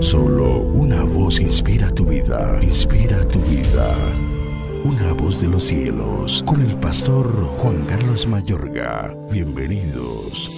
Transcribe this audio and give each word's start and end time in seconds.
Solo 0.00 0.62
una 0.62 1.04
voz 1.04 1.40
inspira 1.40 1.90
tu 1.90 2.04
vida, 2.04 2.58
inspira 2.60 3.26
tu 3.28 3.38
vida. 3.40 3.94
Una 4.84 5.12
voz 5.12 5.40
de 5.40 5.48
los 5.48 5.64
cielos, 5.64 6.42
con 6.44 6.60
el 6.60 6.74
pastor 6.76 7.26
Juan 7.58 7.84
Carlos 7.86 8.26
Mayorga. 8.26 9.16
Bienvenidos. 9.30 10.50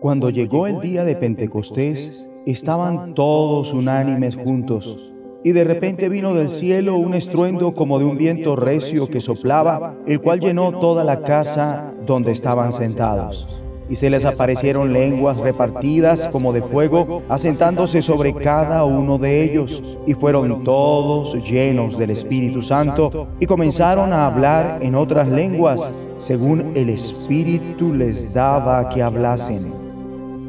Cuando 0.00 0.30
llegó 0.30 0.66
el 0.68 0.80
día 0.80 1.04
de 1.04 1.16
Pentecostés, 1.16 2.28
estaban 2.46 3.14
todos 3.14 3.72
unánimes 3.72 4.36
juntos. 4.36 5.12
Y 5.44 5.50
de 5.52 5.64
repente 5.64 6.08
vino 6.08 6.34
del 6.34 6.50
cielo 6.50 6.96
un 6.96 7.14
estruendo 7.14 7.72
como 7.72 7.98
de 7.98 8.04
un 8.04 8.16
viento 8.16 8.54
recio 8.54 9.08
que 9.08 9.20
soplaba, 9.20 9.96
el 10.06 10.20
cual 10.20 10.38
llenó 10.38 10.78
toda 10.78 11.02
la 11.02 11.20
casa 11.22 11.92
donde 12.06 12.30
estaban 12.30 12.72
sentados. 12.72 13.61
Y 13.88 13.96
se 13.96 14.08
les 14.08 14.24
aparecieron 14.24 14.92
lenguas 14.92 15.38
repartidas 15.38 16.28
como 16.28 16.52
de 16.52 16.62
fuego, 16.62 17.22
asentándose 17.28 18.00
sobre 18.00 18.32
cada 18.32 18.84
uno 18.84 19.18
de 19.18 19.42
ellos. 19.42 19.98
Y 20.06 20.14
fueron 20.14 20.64
todos 20.64 21.34
llenos 21.48 21.98
del 21.98 22.10
Espíritu 22.10 22.62
Santo 22.62 23.28
y 23.38 23.46
comenzaron 23.46 24.12
a 24.12 24.26
hablar 24.26 24.78
en 24.82 24.94
otras 24.94 25.28
lenguas, 25.28 26.08
según 26.16 26.72
el 26.74 26.88
Espíritu 26.88 27.92
les 27.92 28.32
daba 28.32 28.88
que 28.88 29.02
hablasen. 29.02 29.72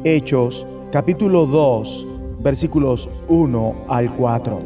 Hechos 0.04 0.66
capítulo 0.90 1.46
2 1.46 2.06
versículos 2.44 3.08
1 3.28 3.74
al 3.88 4.14
4. 4.14 4.60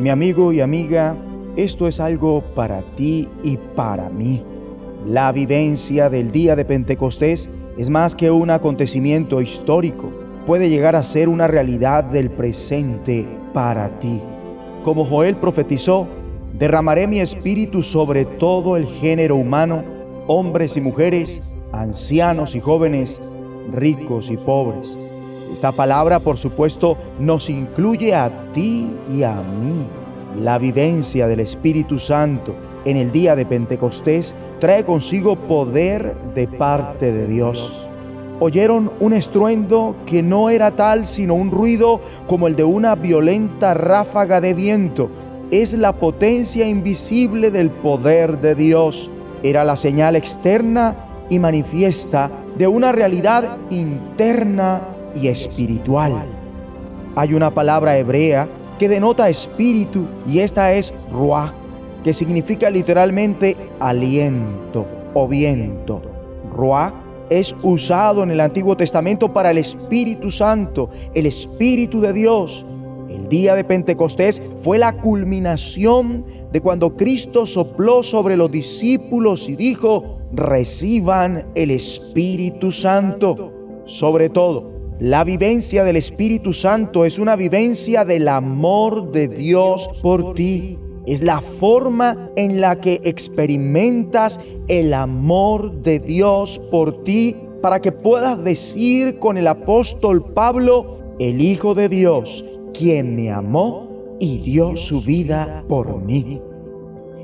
Mi 0.00 0.08
amigo 0.08 0.52
y 0.52 0.60
amiga, 0.60 1.16
esto 1.54 1.86
es 1.86 2.00
algo 2.00 2.42
para 2.54 2.80
ti 2.96 3.28
y 3.42 3.58
para 3.76 4.08
mí. 4.08 4.42
La 5.06 5.30
vivencia 5.30 6.10
del 6.10 6.32
día 6.32 6.56
de 6.56 6.64
Pentecostés 6.64 7.48
es 7.76 7.88
más 7.88 8.16
que 8.16 8.32
un 8.32 8.50
acontecimiento 8.50 9.40
histórico, 9.40 10.10
puede 10.44 10.68
llegar 10.68 10.96
a 10.96 11.04
ser 11.04 11.28
una 11.28 11.46
realidad 11.46 12.02
del 12.02 12.30
presente 12.30 13.24
para 13.54 14.00
ti. 14.00 14.20
Como 14.84 15.04
Joel 15.04 15.36
profetizó, 15.36 16.08
derramaré 16.58 17.06
mi 17.06 17.20
espíritu 17.20 17.82
sobre 17.82 18.24
todo 18.24 18.76
el 18.76 18.86
género 18.86 19.36
humano, 19.36 19.84
hombres 20.26 20.76
y 20.76 20.80
mujeres, 20.80 21.54
ancianos 21.72 22.56
y 22.56 22.60
jóvenes, 22.60 23.20
ricos 23.70 24.30
y 24.30 24.36
pobres. 24.36 24.98
Esta 25.52 25.70
palabra, 25.70 26.18
por 26.18 26.38
supuesto, 26.38 26.98
nos 27.20 27.48
incluye 27.48 28.14
a 28.14 28.52
ti 28.52 28.90
y 29.08 29.22
a 29.22 29.42
mí. 29.42 29.86
La 30.42 30.58
vivencia 30.58 31.28
del 31.28 31.40
Espíritu 31.40 31.98
Santo 31.98 32.54
en 32.88 32.96
el 32.96 33.12
día 33.12 33.36
de 33.36 33.44
Pentecostés 33.44 34.34
trae 34.60 34.82
consigo 34.82 35.36
poder 35.36 36.16
de 36.34 36.48
parte 36.48 37.12
de 37.12 37.26
Dios. 37.26 37.86
Oyeron 38.40 38.90
un 39.00 39.12
estruendo 39.12 39.94
que 40.06 40.22
no 40.22 40.48
era 40.48 40.70
tal 40.70 41.04
sino 41.04 41.34
un 41.34 41.50
ruido 41.50 42.00
como 42.26 42.46
el 42.46 42.56
de 42.56 42.64
una 42.64 42.94
violenta 42.94 43.74
ráfaga 43.74 44.40
de 44.40 44.54
viento. 44.54 45.10
Es 45.50 45.74
la 45.74 45.92
potencia 45.92 46.66
invisible 46.66 47.50
del 47.50 47.70
poder 47.70 48.40
de 48.40 48.54
Dios. 48.54 49.10
Era 49.42 49.64
la 49.64 49.76
señal 49.76 50.16
externa 50.16 50.96
y 51.28 51.38
manifiesta 51.38 52.30
de 52.56 52.68
una 52.68 52.92
realidad 52.92 53.58
interna 53.68 54.80
y 55.14 55.28
espiritual. 55.28 56.22
Hay 57.16 57.34
una 57.34 57.50
palabra 57.50 57.98
hebrea 57.98 58.48
que 58.78 58.88
denota 58.88 59.28
espíritu 59.28 60.06
y 60.26 60.38
esta 60.38 60.72
es 60.72 60.94
ruah, 61.10 61.52
que 62.02 62.12
significa 62.12 62.70
literalmente 62.70 63.56
aliento 63.80 64.86
o 65.14 65.28
viento. 65.28 66.02
Ruah 66.54 66.92
es 67.30 67.54
usado 67.62 68.22
en 68.22 68.30
el 68.30 68.40
Antiguo 68.40 68.76
Testamento 68.76 69.32
para 69.32 69.50
el 69.50 69.58
Espíritu 69.58 70.30
Santo, 70.30 70.90
el 71.14 71.26
Espíritu 71.26 72.00
de 72.00 72.12
Dios. 72.12 72.64
El 73.08 73.28
día 73.28 73.54
de 73.54 73.64
Pentecostés 73.64 74.40
fue 74.62 74.78
la 74.78 74.96
culminación 74.96 76.24
de 76.52 76.60
cuando 76.60 76.96
Cristo 76.96 77.46
sopló 77.46 78.02
sobre 78.02 78.36
los 78.36 78.50
discípulos 78.50 79.48
y 79.48 79.56
dijo, 79.56 80.18
reciban 80.32 81.46
el 81.54 81.70
Espíritu 81.70 82.72
Santo. 82.72 83.52
Sobre 83.84 84.28
todo, 84.28 84.70
la 85.00 85.24
vivencia 85.24 85.84
del 85.84 85.96
Espíritu 85.96 86.52
Santo 86.52 87.04
es 87.04 87.18
una 87.18 87.36
vivencia 87.36 88.04
del 88.04 88.28
amor 88.28 89.12
de 89.12 89.28
Dios 89.28 89.88
por 90.02 90.34
ti. 90.34 90.78
Es 91.08 91.22
la 91.22 91.40
forma 91.40 92.30
en 92.36 92.60
la 92.60 92.82
que 92.82 93.00
experimentas 93.02 94.38
el 94.68 94.92
amor 94.92 95.80
de 95.80 96.00
Dios 96.00 96.60
por 96.70 97.02
ti 97.02 97.34
para 97.62 97.80
que 97.80 97.92
puedas 97.92 98.44
decir 98.44 99.18
con 99.18 99.38
el 99.38 99.46
apóstol 99.48 100.34
Pablo, 100.34 100.98
el 101.18 101.40
Hijo 101.40 101.74
de 101.74 101.88
Dios, 101.88 102.44
quien 102.74 103.16
me 103.16 103.30
amó 103.30 103.88
y 104.20 104.36
dio 104.42 104.76
su 104.76 105.00
vida 105.00 105.64
por 105.66 105.98
mí 106.02 106.42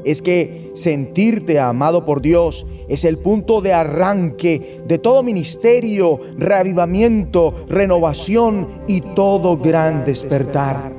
es 0.04 0.20
que 0.20 0.70
sentirte 0.74 1.58
amado 1.58 2.04
por 2.04 2.20
Dios 2.20 2.66
es 2.88 3.04
el 3.04 3.16
punto 3.16 3.62
de 3.62 3.72
arranque 3.72 4.82
de 4.86 4.98
todo 4.98 5.22
ministerio, 5.22 6.20
reavivamiento, 6.36 7.54
renovación 7.68 8.82
y 8.86 9.00
todo 9.00 9.56
gran 9.56 10.04
despertar. 10.04 10.94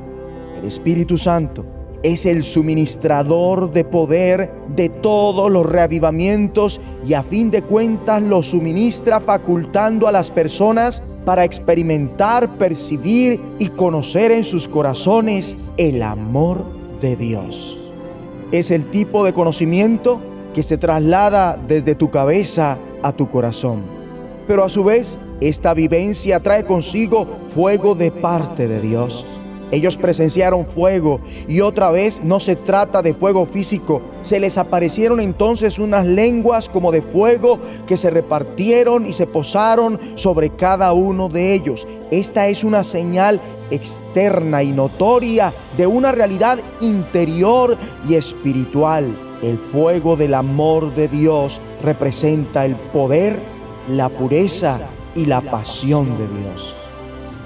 El 0.58 0.66
Espíritu 0.66 1.20
Santo 1.20 1.75
es 2.04 2.26
el 2.26 2.44
suministrador 2.44 3.72
de 3.72 3.84
poder 3.86 4.52
de 4.76 4.90
todos 4.90 5.52
los 5.52 5.66
reavivamientos 5.66 6.82
y 7.06 7.14
a 7.14 7.24
fin 7.24 7.52
de 7.52 7.62
cuentas 7.62 8.22
lo 8.22 8.44
suministra 8.44 9.20
facultando 9.20 10.08
a 10.08 10.12
las 10.12 10.32
personas 10.32 11.02
para 11.26 11.44
experimentar, 11.44 12.58
percibir 12.58 13.40
y 13.60 13.70
conocer 13.70 14.32
en 14.32 14.44
sus 14.44 14.68
corazones 14.68 15.72
el 15.78 16.02
amor 16.02 16.64
de 17.02 17.16
Dios 17.16 17.86
es 18.52 18.72
el 18.72 18.88
tipo 18.88 19.26
de 19.26 19.34
conocimiento 19.34 20.22
que 20.54 20.64
se 20.64 20.78
traslada 20.78 21.60
desde 21.68 21.96
tu 21.96 22.10
cabeza 22.10 22.78
a 23.04 23.12
tu 23.12 23.30
corazón. 23.30 23.84
Pero 24.48 24.64
a 24.64 24.70
su 24.70 24.84
vez, 24.84 25.20
esta 25.42 25.74
vivencia 25.74 26.40
trae 26.40 26.64
consigo 26.64 27.28
fuego 27.54 27.96
de 27.96 28.12
parte 28.12 28.68
de 28.68 28.80
Dios. 28.80 29.26
Ellos 29.72 29.98
presenciaron 29.98 30.66
fuego 30.66 31.20
y 31.48 31.62
otra 31.62 31.90
vez 31.92 32.22
no 32.24 32.40
se 32.40 32.56
trata 32.56 33.02
de 33.02 33.14
fuego 33.14 33.46
físico. 33.46 34.02
Se 34.22 34.40
les 34.40 34.58
aparecieron 34.58 35.20
entonces 35.20 35.80
unas 35.80 36.06
lenguas 36.06 36.70
como 36.70 36.92
de 36.92 37.02
fuego 37.02 37.60
que 37.88 37.98
se 37.98 38.10
repartieron 38.10 39.08
y 39.08 39.14
se 39.14 39.26
posaron 39.26 40.00
sobre 40.16 40.52
cada 40.52 40.94
uno 40.94 41.30
de 41.30 41.54
ellos. 41.54 41.88
Esta 42.12 42.48
es 42.48 42.64
una 42.64 42.84
señal 42.84 43.42
externa 43.72 44.62
y 44.62 44.72
notoria 44.72 45.52
de 45.76 45.88
una 45.88 46.12
realidad 46.12 46.60
interior 46.80 47.78
y 48.08 48.16
espiritual. 48.16 49.18
El 49.42 49.58
fuego 49.58 50.16
del 50.16 50.36
amor 50.36 50.94
de 50.96 51.08
Dios 51.08 51.60
representa 51.84 52.66
el 52.66 52.76
poder, 52.76 53.40
la 53.90 54.10
pureza 54.10 54.80
y 55.16 55.26
la 55.26 55.42
pasión 55.42 56.18
de 56.18 56.28
Dios 56.28 56.76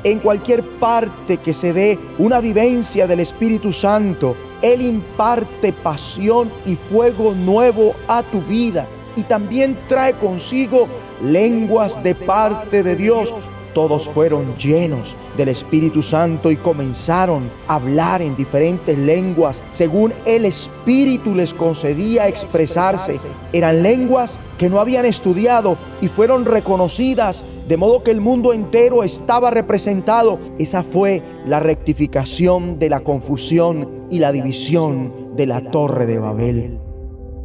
en 0.04 0.20
cualquier 0.20 0.64
parte 0.64 1.38
que 1.38 1.54
se 1.54 1.74
dé 1.74 2.00
una 2.18 2.40
vivencia 2.40 3.08
del 3.08 3.20
Espíritu 3.20 3.72
Santo, 3.72 4.36
Él 4.62 4.82
imparte 4.82 5.74
pasión 5.74 6.50
y 6.66 6.76
fuego 6.76 7.34
nuevo 7.34 7.94
a 8.08 8.24
tu 8.24 8.42
vida 8.42 8.88
y 9.16 9.24
también 9.24 9.78
trae 9.88 10.14
consigo 10.14 10.88
lenguas 11.22 12.02
de 12.04 12.16
parte 12.16 12.84
de 12.84 12.96
Dios 12.96 13.34
todos 13.74 14.10
fueron 14.10 14.56
llenos 14.58 15.16
del 15.38 15.50
Espíritu 15.50 16.02
Santo 16.02 16.50
y 16.52 16.58
comenzaron 16.58 17.50
a 17.68 17.76
hablar 17.76 18.22
en 18.22 18.36
diferentes 18.36 18.98
lenguas 18.98 19.64
según 19.72 20.12
el 20.26 20.46
Espíritu 20.46 21.36
les 21.36 21.54
concedía 21.54 22.28
expresarse. 22.28 23.20
Eran 23.54 23.84
lenguas 23.84 24.40
que 24.58 24.70
no 24.70 24.80
habían 24.80 25.06
estudiado 25.06 25.78
y 26.02 26.08
fueron 26.08 26.46
reconocidas 26.46 27.46
de 27.69 27.78
modo 27.78 28.03
que 28.03 28.09
el 28.09 28.19
mundo 28.19 28.52
entero 28.52 29.03
estaba 29.03 29.52
representado. 29.52 30.39
Esa 30.57 30.81
fue 30.83 31.21
la 31.45 31.60
rectificación 31.60 32.80
de 32.80 32.89
la 32.89 33.01
confusión 33.01 34.07
y 34.10 34.18
la 34.18 34.31
división 34.31 35.36
de 35.38 35.45
la 35.45 35.62
torre 35.69 36.07
de 36.07 36.18
Babel. 36.18 36.80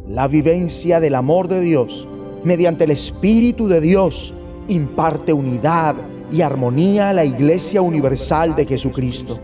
La 0.09 0.27
vivencia 0.27 0.99
del 0.99 1.13
amor 1.15 1.47
de 1.47 1.61
Dios 1.61 2.07
mediante 2.43 2.83
el 2.85 2.91
Espíritu 2.91 3.67
de 3.67 3.79
Dios 3.79 4.33
imparte 4.67 5.31
unidad, 5.31 5.95
y 6.31 6.41
armonía 6.41 7.09
a 7.09 7.13
la 7.13 7.23
Iglesia 7.23 7.81
Universal 7.81 8.55
de 8.55 8.65
Jesucristo. 8.65 9.37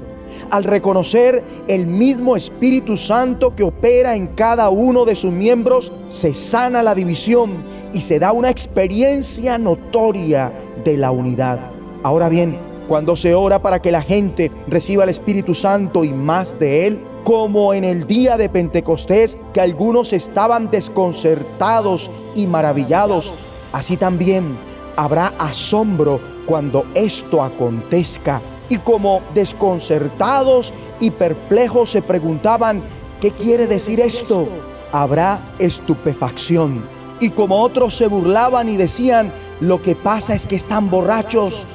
Al 0.50 0.64
reconocer 0.64 1.44
el 1.68 1.86
mismo 1.86 2.36
Espíritu 2.36 2.98
Santo 2.98 3.56
que 3.56 3.64
opera 3.64 4.16
en 4.16 4.28
cada 4.28 4.70
uno 4.70 5.06
de 5.06 5.16
sus 5.16 5.32
miembros, 5.32 5.94
se 6.08 6.34
sana 6.34 6.82
la 6.82 6.96
división 6.96 7.64
y 7.94 8.02
se 8.02 8.20
da 8.20 8.32
una 8.32 8.50
experiencia 8.50 9.58
notoria 9.58 10.52
de 10.84 10.98
la 10.98 11.12
unidad. 11.12 11.60
Ahora 12.04 12.30
bien, 12.30 12.58
cuando 12.88 13.16
se 13.16 13.36
ora 13.36 13.62
para 13.62 13.82
que 13.82 13.92
la 13.92 14.02
gente 14.02 14.52
reciba 14.68 15.04
el 15.04 15.10
Espíritu 15.10 15.54
Santo 15.54 16.04
y 16.04 16.10
más 16.10 16.60
de 16.60 16.88
Él, 16.88 17.00
como 17.24 17.74
en 17.74 17.84
el 17.84 18.08
día 18.08 18.38
de 18.38 18.50
Pentecostés, 18.50 19.38
que 19.54 19.62
algunos 19.62 20.12
estaban 20.12 20.72
desconcertados 20.72 22.10
y 22.36 22.48
maravillados, 22.48 23.34
así 23.72 23.96
también 23.96 24.58
Habrá 24.96 25.34
asombro 25.40 26.20
cuando 26.46 26.86
esto 26.94 27.42
acontezca. 27.42 28.42
Y 28.70 28.78
como 28.78 29.22
desconcertados 29.34 30.74
y 31.00 31.12
perplejos 31.12 31.92
se 31.92 32.02
preguntaban, 32.02 32.82
¿qué 33.20 33.32
quiere 33.32 33.68
decir 33.68 34.00
esto? 34.00 34.48
Habrá 34.92 35.54
estupefacción. 35.60 36.84
Y 37.20 37.32
como 37.32 37.62
otros 37.62 37.96
se 37.96 38.08
burlaban 38.08 38.70
y 38.70 38.78
decían, 38.78 39.32
lo 39.62 39.82
que 39.82 39.96
pasa 39.96 40.34
es 40.34 40.48
que 40.48 40.56
están 40.56 40.90
borrachos, 40.90 41.66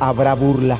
habrá 0.00 0.34
burla. 0.34 0.78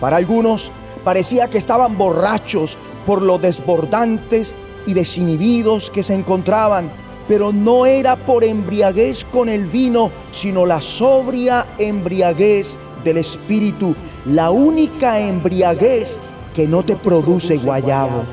Para 0.00 0.16
algunos 0.16 0.72
parecía 1.04 1.48
que 1.48 1.58
estaban 1.58 1.96
borrachos 1.96 2.76
por 3.06 3.22
lo 3.22 3.38
desbordantes 3.38 4.54
y 4.84 4.94
desinhibidos 4.94 5.90
que 5.90 6.02
se 6.02 6.14
encontraban, 6.14 6.90
pero 7.28 7.52
no 7.52 7.86
era 7.86 8.16
por 8.16 8.42
embriaguez 8.42 9.24
con 9.24 9.48
el 9.48 9.66
vino, 9.66 10.10
sino 10.32 10.66
la 10.66 10.80
sobria 10.80 11.66
embriaguez 11.78 12.76
del 13.04 13.18
Espíritu, 13.18 13.94
la 14.26 14.50
única 14.50 15.20
embriaguez 15.20 16.18
que 16.52 16.66
no 16.66 16.82
te 16.82 16.96
produce 16.96 17.58
guayabo. 17.58 18.24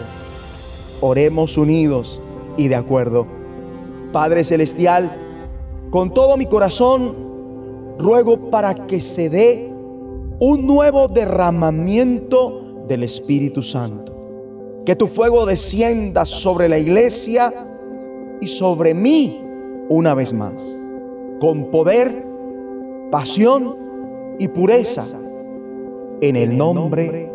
Oremos 1.02 1.56
unidos 1.56 2.20
y 2.58 2.68
de 2.68 2.76
acuerdo. 2.76 3.28
Padre 4.12 4.44
Celestial, 4.44 5.16
con 5.92 6.12
todo 6.14 6.36
mi 6.36 6.48
corazón, 6.48 7.35
ruego 7.98 8.50
para 8.50 8.74
que 8.74 9.02
se 9.02 9.30
dé 9.30 9.72
un 10.40 10.66
nuevo 10.66 11.08
derramamiento 11.08 12.86
del 12.88 13.04
Espíritu 13.04 13.62
Santo. 13.62 14.14
Que 14.86 14.96
tu 14.96 15.08
fuego 15.08 15.46
descienda 15.46 16.26
sobre 16.26 16.70
la 16.70 16.78
iglesia 16.78 17.54
y 18.42 18.48
sobre 18.48 18.94
mí 18.94 19.42
una 19.90 20.14
vez 20.14 20.34
más, 20.34 20.64
con 21.40 21.72
poder, 21.72 22.26
pasión 23.12 23.76
y 24.40 24.48
pureza, 24.48 25.06
en 26.22 26.36
el 26.36 26.58
nombre 26.58 27.32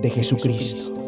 de 0.00 0.10
Jesucristo. 0.10 1.07